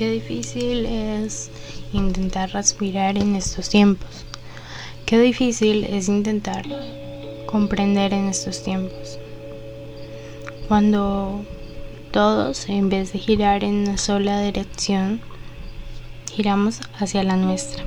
[0.00, 1.50] Qué difícil es
[1.92, 4.24] intentar respirar en estos tiempos.
[5.04, 6.64] Qué difícil es intentar
[7.44, 9.18] comprender en estos tiempos.
[10.68, 11.44] Cuando
[12.12, 15.20] todos, en vez de girar en una sola dirección,
[16.32, 17.84] giramos hacia la nuestra.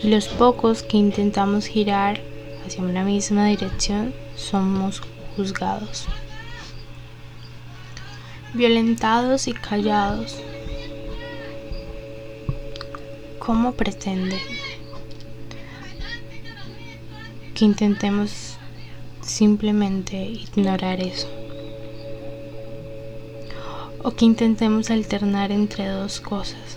[0.00, 2.20] Y los pocos que intentamos girar
[2.64, 5.02] hacia una misma dirección somos
[5.36, 6.06] juzgados.
[8.54, 10.36] Violentados y callados.
[13.48, 14.38] ¿Cómo pretende
[17.54, 18.58] que intentemos
[19.22, 21.30] simplemente ignorar eso?
[24.04, 26.76] O que intentemos alternar entre dos cosas.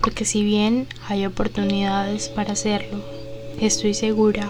[0.00, 3.04] Porque si bien hay oportunidades para hacerlo,
[3.60, 4.48] estoy segura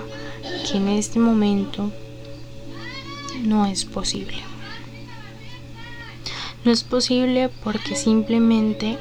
[0.70, 1.90] que en este momento
[3.42, 4.38] no es posible.
[6.64, 8.96] No es posible porque simplemente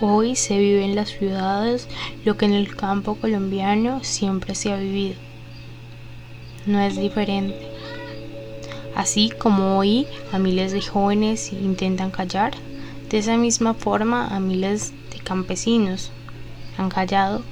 [0.00, 1.88] hoy se vive en las ciudades
[2.24, 5.16] lo que en el campo colombiano siempre se ha vivido.
[6.66, 7.68] No es diferente.
[8.94, 12.52] Así como hoy a miles de jóvenes intentan callar,
[13.10, 16.10] de esa misma forma a miles de campesinos
[16.78, 17.42] han callado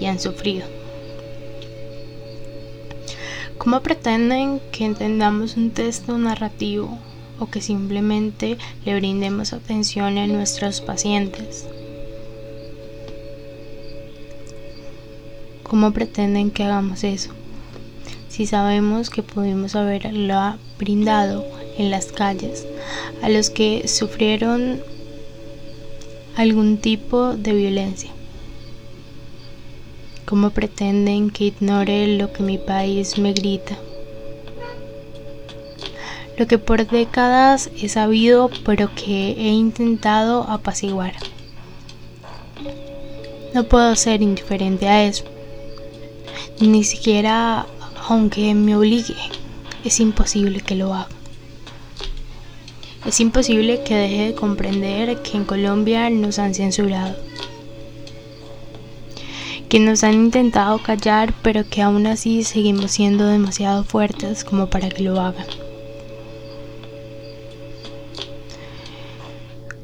[0.00, 0.66] y han sufrido.
[3.58, 6.98] ¿Cómo pretenden que entendamos un texto narrativo
[7.40, 11.66] o que simplemente le brindemos atención a nuestros pacientes?
[15.64, 17.30] ¿Cómo pretenden que hagamos eso?
[18.28, 21.44] Si sabemos que pudimos haberlo brindado
[21.78, 22.66] en las calles
[23.22, 24.80] a los que sufrieron
[26.36, 28.10] algún tipo de violencia.
[30.26, 33.76] ¿Cómo pretenden que ignore lo que mi país me grita?
[36.40, 41.12] Lo que por décadas he sabido pero que he intentado apaciguar.
[43.52, 45.24] No puedo ser indiferente a eso.
[46.58, 47.66] Ni siquiera
[48.08, 49.16] aunque me obligue.
[49.84, 51.10] Es imposible que lo haga.
[53.04, 57.16] Es imposible que deje de comprender que en Colombia nos han censurado
[59.68, 64.88] que nos han intentado callar, pero que aún así seguimos siendo demasiado fuertes como para
[64.88, 65.46] que lo hagan.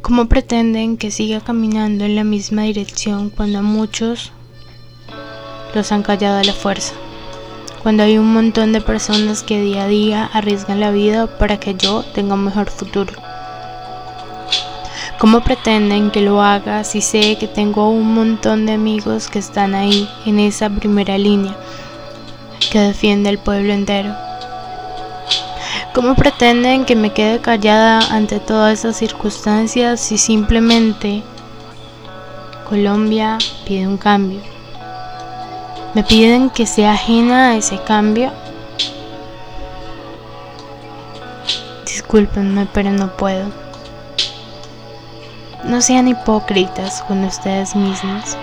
[0.06, 4.30] ¿Cómo pretenden que siga caminando en la misma dirección cuando a muchos
[5.74, 6.94] los han callado a la fuerza?
[7.82, 11.74] Cuando hay un montón de personas que día a día arriesgan la vida para que
[11.74, 13.12] yo tenga un mejor futuro.
[15.18, 19.74] ¿Cómo pretenden que lo haga si sé que tengo un montón de amigos que están
[19.74, 21.56] ahí en esa primera línea
[22.70, 24.25] que defiende el pueblo entero?
[25.96, 31.22] ¿Cómo pretenden que me quede callada ante todas esas circunstancias si simplemente
[32.68, 34.42] Colombia pide un cambio?
[35.94, 38.30] ¿Me piden que sea ajena a ese cambio?
[41.86, 43.46] Discúlpenme, pero no puedo.
[45.64, 48.36] No sean hipócritas con ustedes mismos.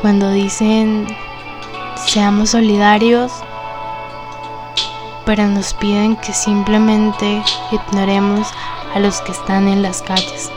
[0.00, 1.06] Cuando dicen
[2.06, 3.30] seamos solidarios,
[5.26, 7.42] pero nos piden que simplemente
[7.72, 8.48] ignoremos
[8.94, 10.50] a los que están en las calles.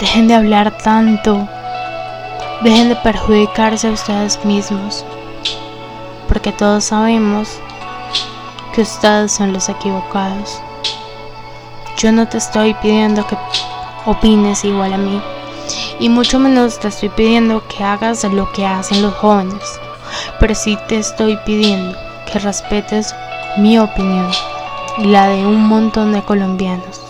[0.00, 1.46] Dejen de hablar tanto.
[2.62, 5.04] Dejen de perjudicarse a ustedes mismos.
[6.26, 7.60] Porque todos sabemos
[8.74, 10.60] que ustedes son los equivocados.
[11.98, 13.36] Yo no te estoy pidiendo que
[14.06, 15.20] opines igual a mí,
[15.98, 19.80] y mucho menos te estoy pidiendo que hagas lo que hacen los jóvenes,
[20.40, 21.96] pero sí te estoy pidiendo
[22.30, 23.14] que respetes
[23.58, 24.30] mi opinión
[24.98, 27.05] y la de un montón de colombianos.